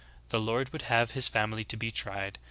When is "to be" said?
1.65-1.91